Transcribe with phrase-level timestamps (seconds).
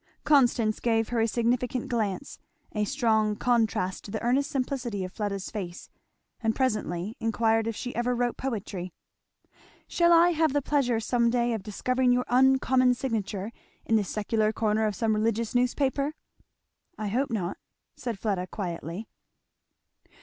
[0.23, 2.39] Constance gave her a significant glance,
[2.71, 5.91] a strong contrast to the earnest simplicity of Fleda's face,
[6.41, 8.91] and presently inquired if she ever wrote poetry.
[9.87, 13.51] "Shall I have the pleasure some day of discovering your uncommon signature
[13.85, 16.15] in the secular corner of some religious newspaper?"
[16.97, 17.57] "I hope not,"
[17.95, 19.07] said Fleda quietly.